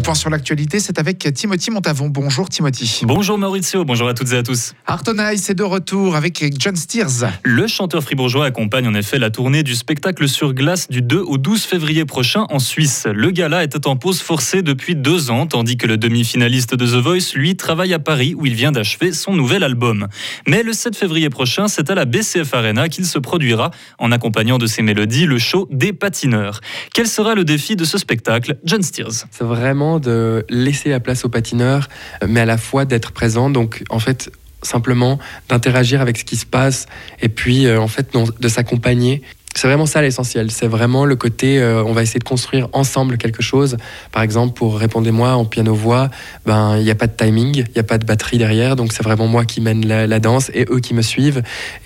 Le 0.00 0.02
point 0.02 0.14
sur 0.14 0.30
l'actualité, 0.30 0.80
c'est 0.80 0.98
avec 0.98 1.30
Timothy 1.34 1.70
Montavon. 1.70 2.08
Bonjour 2.08 2.48
Timothy. 2.48 3.02
Bonjour 3.04 3.36
Maurizio, 3.36 3.84
bonjour 3.84 4.08
à 4.08 4.14
toutes 4.14 4.32
et 4.32 4.38
à 4.38 4.42
tous. 4.42 4.72
Artonai, 4.86 5.36
c'est 5.36 5.52
de 5.52 5.62
retour 5.62 6.16
avec 6.16 6.42
John 6.58 6.74
Steers. 6.74 7.28
Le 7.42 7.66
chanteur 7.66 8.02
fribourgeois 8.02 8.46
accompagne 8.46 8.88
en 8.88 8.94
effet 8.94 9.18
la 9.18 9.28
tournée 9.28 9.62
du 9.62 9.74
spectacle 9.74 10.26
sur 10.26 10.54
glace 10.54 10.88
du 10.88 11.02
2 11.02 11.18
au 11.20 11.36
12 11.36 11.64
février 11.64 12.06
prochain 12.06 12.46
en 12.48 12.60
Suisse. 12.60 13.06
Le 13.12 13.30
gala 13.30 13.62
était 13.62 13.86
en 13.86 13.96
pause 13.96 14.22
forcée 14.22 14.62
depuis 14.62 14.96
deux 14.96 15.30
ans, 15.30 15.46
tandis 15.46 15.76
que 15.76 15.86
le 15.86 15.98
demi-finaliste 15.98 16.74
de 16.74 16.86
The 16.86 17.02
Voice, 17.02 17.34
lui, 17.34 17.54
travaille 17.56 17.92
à 17.92 17.98
Paris 17.98 18.34
où 18.34 18.46
il 18.46 18.54
vient 18.54 18.72
d'achever 18.72 19.12
son 19.12 19.34
nouvel 19.34 19.62
album. 19.62 20.08
Mais 20.48 20.62
le 20.62 20.72
7 20.72 20.96
février 20.96 21.28
prochain, 21.28 21.68
c'est 21.68 21.90
à 21.90 21.94
la 21.94 22.06
BCF 22.06 22.54
Arena 22.54 22.88
qu'il 22.88 23.04
se 23.04 23.18
produira 23.18 23.70
en 23.98 24.12
accompagnant 24.12 24.56
de 24.56 24.66
ses 24.66 24.80
mélodies 24.80 25.26
le 25.26 25.36
show 25.36 25.68
des 25.70 25.92
patineurs. 25.92 26.62
Quel 26.94 27.06
sera 27.06 27.34
le 27.34 27.44
défi 27.44 27.76
de 27.76 27.84
ce 27.84 27.98
spectacle 27.98 28.56
John 28.64 28.82
Steers? 28.82 29.26
C'est 29.30 29.44
vraiment 29.44 29.89
de 29.98 30.44
laisser 30.48 30.90
la 30.90 31.00
place 31.00 31.24
aux 31.24 31.28
patineurs, 31.28 31.88
mais 32.26 32.40
à 32.40 32.46
la 32.46 32.58
fois 32.58 32.84
d'être 32.84 33.12
présent. 33.12 33.50
Donc, 33.50 33.82
en 33.90 33.98
fait, 33.98 34.30
simplement 34.62 35.18
d'interagir 35.48 36.00
avec 36.00 36.18
ce 36.18 36.24
qui 36.24 36.36
se 36.36 36.46
passe 36.46 36.86
et 37.20 37.28
puis, 37.28 37.66
euh, 37.66 37.80
en 37.80 37.88
fait, 37.88 38.14
de 38.38 38.48
s'accompagner. 38.48 39.22
C'est 39.54 39.66
vraiment 39.66 39.86
ça 39.86 40.00
l'essentiel. 40.00 40.50
C'est 40.50 40.68
vraiment 40.68 41.04
le 41.04 41.16
côté, 41.16 41.58
euh, 41.58 41.82
on 41.84 41.92
va 41.92 42.02
essayer 42.02 42.20
de 42.20 42.24
construire 42.24 42.68
ensemble 42.72 43.18
quelque 43.18 43.42
chose. 43.42 43.76
Par 44.12 44.22
exemple, 44.22 44.54
pour 44.54 44.78
Répondez-moi 44.78 45.32
en 45.32 45.44
piano-voix, 45.44 46.08
ben 46.46 46.76
il 46.76 46.84
n'y 46.84 46.90
a 46.90 46.94
pas 46.94 47.08
de 47.08 47.16
timing, 47.16 47.56
il 47.56 47.72
n'y 47.72 47.80
a 47.80 47.82
pas 47.82 47.98
de 47.98 48.06
batterie 48.06 48.38
derrière, 48.38 48.76
donc 48.76 48.92
c'est 48.92 49.02
vraiment 49.02 49.26
moi 49.26 49.44
qui 49.44 49.60
mène 49.60 49.86
la, 49.86 50.20
danse 50.20 50.50
et 50.54 50.66
eux 50.70 50.80
qui 50.80 50.94
me 50.94 51.02
suivent, 51.02 51.42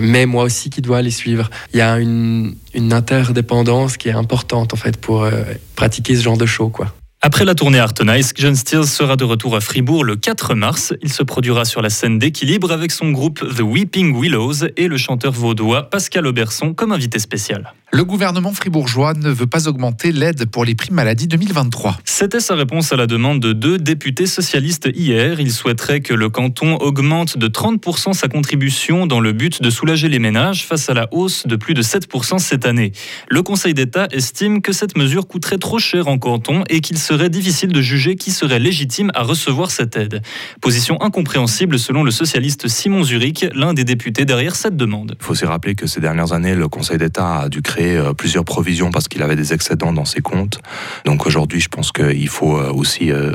mais 0.00 0.26
moi 0.26 0.44
aussi 0.44 0.70
qui 0.70 0.82
dois 0.82 1.02
les 1.02 1.10
suivre. 1.10 1.50
Il 1.74 1.78
y 1.78 1.82
a 1.82 1.98
une, 1.98 2.54
une 2.74 2.92
interdépendance 2.92 3.96
qui 3.96 4.08
est 4.08 4.12
importante 4.12 4.72
en 4.72 4.76
fait 4.76 4.96
pour 4.96 5.24
euh, 5.24 5.42
pratiquer 5.74 6.14
ce 6.16 6.22
genre 6.22 6.38
de 6.38 6.46
show, 6.46 6.68
quoi. 6.68 6.94
Après 7.20 7.44
la 7.44 7.56
tournée 7.56 7.80
Art 7.80 7.94
Nice, 8.04 8.32
John 8.36 8.54
Steers 8.54 8.84
sera 8.84 9.16
de 9.16 9.24
retour 9.24 9.56
à 9.56 9.60
Fribourg 9.60 10.04
le 10.04 10.14
4 10.14 10.54
mars. 10.54 10.94
Il 11.02 11.12
se 11.12 11.24
produira 11.24 11.64
sur 11.64 11.82
la 11.82 11.90
scène 11.90 12.20
d'équilibre 12.20 12.70
avec 12.70 12.92
son 12.92 13.10
groupe 13.10 13.40
The 13.40 13.60
Weeping 13.60 14.16
Willows 14.16 14.66
et 14.76 14.86
le 14.86 14.96
chanteur 14.96 15.32
vaudois 15.32 15.90
Pascal 15.90 16.28
Auberson 16.28 16.74
comme 16.74 16.92
invité 16.92 17.18
spécial. 17.18 17.72
Le 17.90 18.04
gouvernement 18.04 18.52
fribourgeois 18.52 19.14
ne 19.14 19.30
veut 19.30 19.46
pas 19.46 19.66
augmenter 19.66 20.12
l'aide 20.12 20.44
pour 20.50 20.66
les 20.66 20.74
primes 20.74 20.96
maladie 20.96 21.26
2023. 21.26 21.96
C'était 22.04 22.38
sa 22.38 22.54
réponse 22.54 22.92
à 22.92 22.96
la 22.96 23.06
demande 23.06 23.40
de 23.40 23.54
deux 23.54 23.78
députés 23.78 24.26
socialistes 24.26 24.90
hier. 24.94 25.40
Ils 25.40 25.52
souhaiteraient 25.52 26.00
que 26.00 26.12
le 26.12 26.28
canton 26.28 26.76
augmente 26.76 27.38
de 27.38 27.48
30% 27.48 28.12
sa 28.12 28.28
contribution 28.28 29.06
dans 29.06 29.20
le 29.20 29.32
but 29.32 29.62
de 29.62 29.70
soulager 29.70 30.10
les 30.10 30.18
ménages 30.18 30.66
face 30.66 30.90
à 30.90 30.94
la 30.94 31.08
hausse 31.12 31.46
de 31.46 31.56
plus 31.56 31.72
de 31.72 31.80
7% 31.80 32.38
cette 32.38 32.66
année. 32.66 32.92
Le 33.30 33.42
Conseil 33.42 33.72
d'État 33.72 34.06
estime 34.12 34.60
que 34.60 34.74
cette 34.74 34.98
mesure 34.98 35.26
coûterait 35.26 35.56
trop 35.56 35.78
cher 35.78 36.08
en 36.08 36.18
canton 36.18 36.64
et 36.68 36.82
qu'il 36.82 36.98
serait 36.98 37.30
difficile 37.30 37.72
de 37.72 37.80
juger 37.80 38.16
qui 38.16 38.32
serait 38.32 38.58
légitime 38.58 39.10
à 39.14 39.22
recevoir 39.22 39.70
cette 39.70 39.96
aide. 39.96 40.20
Position 40.60 41.00
incompréhensible 41.00 41.78
selon 41.78 42.04
le 42.04 42.10
socialiste 42.10 42.68
Simon 42.68 43.02
Zurich, 43.02 43.46
l'un 43.54 43.72
des 43.72 43.84
députés 43.84 44.26
derrière 44.26 44.56
cette 44.56 44.76
demande. 44.76 45.16
Il 45.18 45.24
faut 45.24 45.32
aussi 45.32 45.46
rappeler 45.46 45.74
que 45.74 45.86
ces 45.86 46.02
dernières 46.02 46.34
années, 46.34 46.54
le 46.54 46.68
Conseil 46.68 46.98
d'État 46.98 47.38
a 47.38 47.48
dû 47.48 47.62
créer 47.62 47.77
euh, 47.80 48.12
plusieurs 48.12 48.44
provisions 48.44 48.90
parce 48.90 49.08
qu'il 49.08 49.22
avait 49.22 49.36
des 49.36 49.52
excédents 49.52 49.92
dans 49.92 50.04
ses 50.04 50.20
comptes. 50.20 50.60
Donc 51.04 51.26
aujourd'hui, 51.26 51.60
je 51.60 51.68
pense 51.68 51.92
qu'il 51.92 52.28
faut 52.28 52.56
euh, 52.56 52.72
aussi 52.72 53.10
euh, 53.10 53.32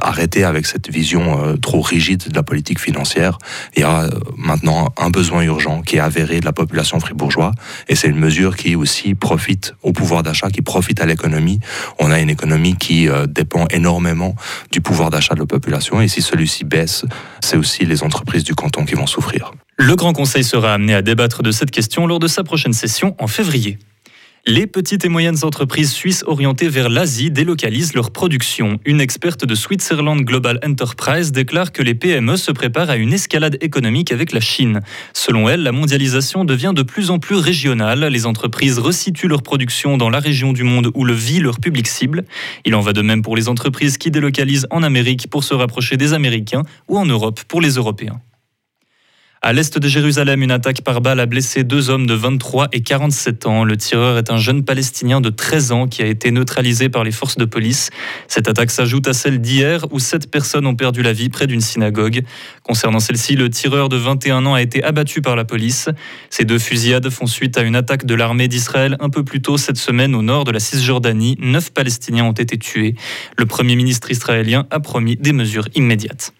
arrêter 0.00 0.44
avec 0.44 0.66
cette 0.66 0.90
vision 0.90 1.56
trop 1.60 1.80
rigide 1.80 2.28
de 2.28 2.34
la 2.34 2.42
politique 2.42 2.80
financière. 2.80 3.38
Il 3.76 3.80
y 3.80 3.84
a 3.84 4.08
maintenant 4.36 4.92
un 4.96 5.10
besoin 5.10 5.42
urgent 5.42 5.82
qui 5.82 5.96
est 5.96 6.00
avéré 6.00 6.40
de 6.40 6.44
la 6.44 6.52
population 6.52 7.00
fribourgeoise 7.00 7.52
et 7.88 7.94
c'est 7.94 8.08
une 8.08 8.18
mesure 8.18 8.56
qui 8.56 8.76
aussi 8.76 9.14
profite 9.14 9.74
au 9.82 9.92
pouvoir 9.92 10.22
d'achat, 10.22 10.50
qui 10.50 10.62
profite 10.62 11.00
à 11.00 11.06
l'économie. 11.06 11.60
On 11.98 12.10
a 12.10 12.20
une 12.20 12.30
économie 12.30 12.76
qui 12.76 13.08
dépend 13.28 13.66
énormément 13.68 14.34
du 14.70 14.80
pouvoir 14.80 15.10
d'achat 15.10 15.34
de 15.34 15.40
la 15.40 15.46
population 15.46 16.00
et 16.00 16.08
si 16.08 16.22
celui-ci 16.22 16.64
baisse, 16.64 17.04
c'est 17.40 17.56
aussi 17.56 17.84
les 17.84 18.02
entreprises 18.02 18.44
du 18.44 18.54
canton 18.54 18.84
qui 18.84 18.94
vont 18.94 19.06
souffrir. 19.06 19.52
Le 19.78 19.94
Grand 19.94 20.14
Conseil 20.14 20.42
sera 20.42 20.72
amené 20.72 20.94
à 20.94 21.02
débattre 21.02 21.42
de 21.42 21.50
cette 21.50 21.70
question 21.70 22.06
lors 22.06 22.18
de 22.18 22.26
sa 22.28 22.42
prochaine 22.42 22.72
session 22.72 23.14
en 23.18 23.26
février. 23.26 23.78
Les 24.46 24.66
petites 24.66 25.04
et 25.04 25.08
moyennes 25.08 25.44
entreprises 25.44 25.92
suisses 25.92 26.24
orientées 26.26 26.68
vers 26.68 26.88
l'Asie 26.88 27.30
délocalisent 27.30 27.94
leur 27.94 28.10
production. 28.10 28.80
Une 28.86 29.02
experte 29.02 29.44
de 29.44 29.54
Switzerland 29.54 30.22
Global 30.22 30.58
Enterprise 30.64 31.30
déclare 31.30 31.72
que 31.72 31.82
les 31.82 31.94
PME 31.94 32.36
se 32.36 32.52
préparent 32.52 32.88
à 32.88 32.96
une 32.96 33.12
escalade 33.12 33.58
économique 33.60 34.12
avec 34.12 34.32
la 34.32 34.40
Chine. 34.40 34.80
Selon 35.12 35.48
elle, 35.48 35.62
la 35.62 35.72
mondialisation 35.72 36.44
devient 36.44 36.72
de 36.74 36.82
plus 36.82 37.10
en 37.10 37.18
plus 37.18 37.36
régionale. 37.36 38.06
Les 38.06 38.24
entreprises 38.24 38.78
resituent 38.78 39.28
leur 39.28 39.42
production 39.42 39.98
dans 39.98 40.10
la 40.10 40.20
région 40.20 40.52
du 40.52 40.62
monde 40.62 40.90
où 40.94 41.04
le 41.04 41.12
vit 41.12 41.40
leur 41.40 41.60
public 41.60 41.86
cible. 41.86 42.24
Il 42.64 42.74
en 42.74 42.80
va 42.80 42.92
de 42.94 43.02
même 43.02 43.22
pour 43.22 43.36
les 43.36 43.48
entreprises 43.48 43.98
qui 43.98 44.10
délocalisent 44.10 44.66
en 44.70 44.82
Amérique 44.82 45.28
pour 45.28 45.44
se 45.44 45.54
rapprocher 45.54 45.96
des 45.96 46.14
Américains 46.14 46.62
ou 46.88 46.98
en 46.98 47.04
Europe 47.04 47.40
pour 47.46 47.60
les 47.60 47.74
Européens. 47.74 48.20
À 49.42 49.52
l'est 49.52 49.78
de 49.78 49.86
Jérusalem, 49.86 50.42
une 50.42 50.50
attaque 50.50 50.80
par 50.80 51.00
balle 51.00 51.20
a 51.20 51.26
blessé 51.26 51.62
deux 51.62 51.90
hommes 51.90 52.06
de 52.06 52.14
23 52.14 52.68
et 52.72 52.80
47 52.80 53.46
ans. 53.46 53.64
Le 53.64 53.76
tireur 53.76 54.16
est 54.18 54.30
un 54.30 54.38
jeune 54.38 54.64
Palestinien 54.64 55.20
de 55.20 55.28
13 55.28 55.72
ans 55.72 55.86
qui 55.86 56.02
a 56.02 56.06
été 56.06 56.30
neutralisé 56.30 56.88
par 56.88 57.04
les 57.04 57.12
forces 57.12 57.36
de 57.36 57.44
police. 57.44 57.90
Cette 58.28 58.48
attaque 58.48 58.70
s'ajoute 58.70 59.06
à 59.06 59.12
celle 59.12 59.40
d'hier 59.40 59.86
où 59.92 59.98
sept 59.98 60.30
personnes 60.30 60.66
ont 60.66 60.74
perdu 60.74 61.02
la 61.02 61.12
vie 61.12 61.28
près 61.28 61.46
d'une 61.46 61.60
synagogue. 61.60 62.22
Concernant 62.62 62.98
celle-ci, 62.98 63.36
le 63.36 63.50
tireur 63.50 63.88
de 63.88 63.96
21 63.96 64.46
ans 64.46 64.54
a 64.54 64.62
été 64.62 64.82
abattu 64.82 65.20
par 65.20 65.36
la 65.36 65.44
police. 65.44 65.90
Ces 66.30 66.44
deux 66.44 66.58
fusillades 66.58 67.10
font 67.10 67.26
suite 67.26 67.58
à 67.58 67.62
une 67.62 67.76
attaque 67.76 68.06
de 68.06 68.14
l'armée 68.14 68.48
d'Israël 68.48 68.96
un 69.00 69.10
peu 69.10 69.22
plus 69.22 69.42
tôt 69.42 69.58
cette 69.58 69.78
semaine 69.78 70.14
au 70.14 70.22
nord 70.22 70.44
de 70.44 70.50
la 70.50 70.60
Cisjordanie. 70.60 71.36
Neuf 71.40 71.72
Palestiniens 71.72 72.24
ont 72.24 72.32
été 72.32 72.58
tués. 72.58 72.94
Le 73.36 73.46
Premier 73.46 73.76
ministre 73.76 74.10
israélien 74.10 74.66
a 74.70 74.80
promis 74.80 75.16
des 75.16 75.32
mesures 75.32 75.68
immédiates. 75.74 76.32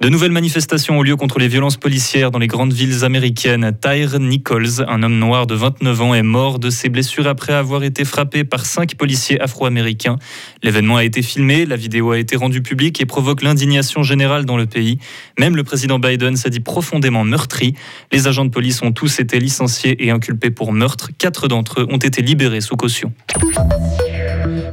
De 0.00 0.08
nouvelles 0.08 0.32
manifestations 0.32 0.98
ont 0.98 1.02
lieu 1.02 1.14
contre 1.14 1.38
les 1.38 1.46
violences 1.46 1.76
policières 1.76 2.30
dans 2.30 2.38
les 2.38 2.46
grandes 2.46 2.72
villes 2.72 3.04
américaines. 3.04 3.70
Tyre 3.82 4.18
Nichols, 4.18 4.82
un 4.88 5.02
homme 5.02 5.18
noir 5.18 5.46
de 5.46 5.54
29 5.54 6.00
ans, 6.00 6.14
est 6.14 6.22
mort 6.22 6.58
de 6.58 6.70
ses 6.70 6.88
blessures 6.88 7.26
après 7.26 7.52
avoir 7.52 7.84
été 7.84 8.06
frappé 8.06 8.44
par 8.44 8.64
cinq 8.64 8.94
policiers 8.94 9.38
afro-américains. 9.42 10.16
L'événement 10.62 10.96
a 10.96 11.04
été 11.04 11.20
filmé, 11.20 11.66
la 11.66 11.76
vidéo 11.76 12.12
a 12.12 12.18
été 12.18 12.34
rendue 12.36 12.62
publique 12.62 12.98
et 13.02 13.04
provoque 13.04 13.42
l'indignation 13.42 14.02
générale 14.02 14.46
dans 14.46 14.56
le 14.56 14.64
pays. 14.64 14.96
Même 15.38 15.54
le 15.54 15.64
président 15.64 15.98
Biden 15.98 16.34
s'est 16.34 16.48
dit 16.48 16.60
profondément 16.60 17.24
meurtri. 17.24 17.74
Les 18.10 18.26
agents 18.26 18.46
de 18.46 18.50
police 18.50 18.80
ont 18.80 18.92
tous 18.92 19.20
été 19.20 19.38
licenciés 19.38 20.02
et 20.02 20.10
inculpés 20.10 20.50
pour 20.50 20.72
meurtre. 20.72 21.10
Quatre 21.18 21.46
d'entre 21.46 21.82
eux 21.82 21.86
ont 21.90 21.98
été 21.98 22.22
libérés 22.22 22.62
sous 22.62 22.76
caution. 22.76 23.12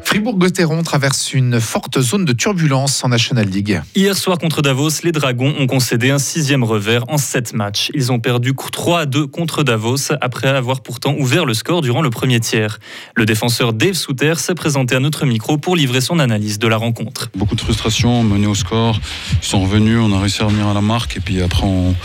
Fribourg-Gotteron 0.04 0.84
traverse 0.84 1.34
une 1.34 1.60
forte 1.60 2.00
zone 2.02 2.26
de 2.26 2.34
turbulence 2.34 3.04
en 3.04 3.10
National 3.10 3.46
League. 3.48 3.82
Hier 3.96 4.16
soir 4.18 4.38
contre 4.38 4.62
Davos, 4.62 4.90
les 5.04 5.12
Dragons 5.12 5.54
ont 5.60 5.68
concédé 5.68 6.10
un 6.10 6.20
sixième 6.20 6.64
revers 6.64 7.04
en 7.08 7.18
sept 7.18 7.54
matchs. 7.54 7.90
Ils 7.94 8.12
ont 8.12 8.20
perdu 8.20 8.54
3 8.56 9.02
à 9.02 9.06
2 9.06 9.28
contre 9.28 9.64
Davos 9.64 10.14
après 10.22 10.48
avoir 10.48 10.82
pourtant 10.82 11.16
ouvert 11.18 11.46
le 11.46 11.54
score 11.54 11.82
durant 11.82 12.02
le 12.02 12.10
premier 12.10 12.40
tiers. 12.40 12.80
Le 13.16 13.26
défenseur 13.26 13.74
Dave 13.74 13.94
Souter 13.94 14.36
s'est 14.36 14.56
présenté 14.56 14.96
à 14.96 15.00
notre 15.00 15.26
micro 15.26 15.58
pour 15.58 15.76
livrer 15.76 16.02
son 16.02 16.20
analyse 16.20 16.60
de 16.60 16.68
la 16.68 16.78
rencontre. 16.78 17.30
Beaucoup 17.36 17.56
de 17.56 17.62
frustration, 17.62 18.24
mené 18.24 18.48
au 18.48 18.56
score. 18.56 19.00
Ils 19.42 19.48
sont 19.48 19.62
revenus, 19.62 20.00
on 20.02 20.14
a 20.14 20.20
réussi 20.20 20.42
à 20.42 20.46
revenir 20.46 20.68
à 20.68 20.74
la 20.74 20.82
marque 20.82 21.18
et 21.18 21.20
puis 21.20 21.42
après 21.42 21.66
on, 21.66 21.96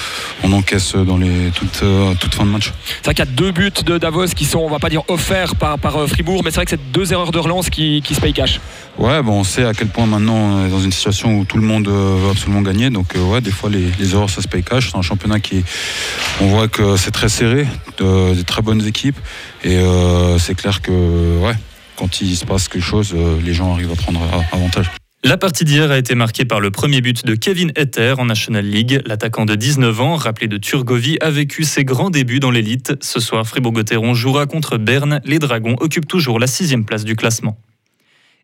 encaisse 0.53 0.95
dans 0.95 1.17
les 1.17 1.51
toutes, 1.55 1.83
euh, 1.83 2.15
fin 2.31 2.45
de 2.45 2.51
match. 2.51 2.73
C'est 2.87 3.05
vrai 3.07 3.15
qu'il 3.15 3.25
y 3.25 3.29
a 3.29 3.31
deux 3.31 3.53
buts 3.53 3.73
de 3.87 3.97
Davos 3.97 4.27
qui 4.37 4.45
sont, 4.45 4.59
on 4.59 4.69
va 4.69 4.79
pas 4.79 4.91
dire 4.91 5.03
offerts 5.09 5.57
par, 5.57 5.79
par 5.79 5.97
euh, 5.97 6.07
Fribourg, 6.07 6.43
mais 6.45 6.51
c'est 6.51 6.57
vrai 6.57 6.65
que 6.67 6.71
c'est 6.71 6.93
deux 6.93 7.13
erreurs 7.13 7.33
de 7.33 7.39
relance 7.39 7.71
qui 7.71 7.82
qui, 8.03 8.15
se 8.15 8.21
paye 8.21 8.33
cash. 8.33 8.61
Ouais, 8.99 9.23
bon, 9.23 9.41
on 9.41 9.45
sait 9.45 9.65
à 9.65 9.73
quel 9.73 9.89
point 9.89 10.07
maintenant 10.07 10.35
on 10.35 10.67
est 10.67 10.71
dans 10.71 10.81
une 10.81 10.93
situation 10.93 11.39
où 11.39 11.45
tout 11.45 11.57
le 11.57 11.63
monde 11.63 11.89
euh, 11.89 12.17
veut 12.23 12.31
absolument 12.31 12.63
gagner. 12.63 12.91
Donc 12.91 13.17
euh, 13.17 13.21
ouais, 13.21 13.41
des 13.41 13.51
fois 13.51 13.71
les, 13.71 13.87
les 13.99 14.15
erreurs 14.15 14.31
ça 14.31 14.43
se 14.43 14.49
paye 14.49 14.63
cash. 14.63 14.91
C'est 14.91 14.99
un 14.99 15.03
championnat 15.03 15.41
qui, 15.41 15.65
on 16.41 16.47
voit 16.49 16.69
que 16.69 16.97
c'est 16.97 17.11
très 17.11 17.29
serré, 17.29 17.67
de, 17.99 18.35
des 18.35 18.45
très 18.45 18.63
bonnes 18.63 18.87
équipes. 18.87 19.19
Et 19.65 19.77
euh, 19.79 20.39
c'est 20.39 20.55
clair 20.55 20.83
que 20.83 21.39
ouais, 21.39 21.55
quand 21.97 22.21
il 22.21 22.37
se 22.37 22.45
passe 22.45 22.69
quelque 22.69 22.85
chose, 22.85 23.15
les 23.45 23.55
gens 23.55 23.73
arrivent 23.73 23.93
à 23.93 23.97
prendre 23.97 24.21
avantage. 24.53 24.91
La 25.25 25.37
partie 25.37 25.65
d'hier 25.65 25.93
a 25.93 25.99
été 25.99 26.17
marquée 26.17 26.45
par 26.45 26.59
le 26.59 26.73
premier 26.73 27.01
but 27.01 27.25
de 27.25 27.37
Kevin 27.37 27.71
Etter 27.77 28.15
en 28.19 28.25
National 28.25 28.67
League. 28.67 29.01
L'attaquant 29.07 29.45
de 29.45 29.55
19 29.55 30.01
ans, 30.01 30.17
rappelé 30.17 30.49
de 30.49 30.57
Turgovie, 30.57 31.17
a 31.21 31.31
vécu 31.31 31.63
ses 31.63 31.85
grands 31.85 32.11
débuts 32.11 32.41
dans 32.41 32.51
l'élite. 32.51 32.95
Ce 33.01 33.21
soir, 33.21 33.47
Fribourg-Gotteron 33.47 34.15
jouera 34.15 34.47
contre 34.47 34.79
Berne. 34.79 35.21
Les 35.25 35.39
Dragons 35.39 35.77
occupent 35.79 36.09
toujours 36.09 36.41
la 36.41 36.49
sixième 36.49 36.85
place 36.85 37.05
du 37.05 37.15
classement. 37.15 37.57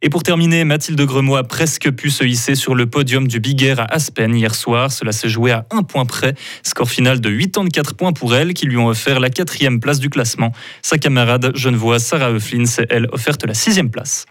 Et 0.01 0.11
pour 0.11 0.23
terminer, 0.23 0.65
Mathilde 0.65 1.01
Gremaud 1.01 1.37
a 1.37 1.43
presque 1.43 1.91
pu 1.91 2.11
se 2.11 2.23
hisser 2.23 2.55
sur 2.55 2.77
le 2.77 2.87
podium 2.87 3.27
du 3.27 3.41
Big 3.41 3.63
Air 3.65 3.81
à 3.81 3.93
Aspen 3.93 4.33
hier 4.33 4.55
soir. 4.55 4.93
Cela 4.93 5.11
s'est 5.11 5.29
joué 5.29 5.51
à 5.51 5.67
un 5.71 5.83
point 5.83 6.05
près. 6.05 6.35
Score 6.63 6.89
final 6.89 7.21
de 7.21 7.31
84 7.31 7.95
points 7.95 8.13
pour 8.13 8.35
elle, 8.35 8.55
qui 8.55 8.67
lui 8.67 8.77
ont 8.77 8.87
offert 8.87 9.19
la 9.19 9.29
quatrième 9.29 9.81
place 9.81 9.99
du 9.99 10.09
classement. 10.09 10.53
Sa 10.83 10.99
camarade 10.99 11.51
genevoise 11.57 12.05
Sarah 12.05 12.31
Euflin 12.31 12.67
s'est, 12.67 12.87
elle, 12.91 13.09
offerte 13.11 13.45
la 13.45 13.55
sixième 13.55 13.91
place. 13.91 14.27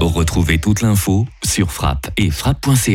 Retrouvez 0.00 0.58
toute 0.58 0.80
l'info 0.80 1.26
sur 1.44 1.70
frappe 1.70 2.10
et 2.16 2.30
frappe.ch. 2.30 2.88